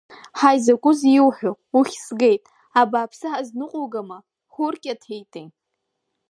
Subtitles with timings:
[0.39, 2.41] Ҳаи, закәызеи иуҳәо, уххь згеит,
[2.81, 4.17] абааԥсы ҳазныҟәугама,
[4.53, 5.47] ҳуркьаҭеитеи!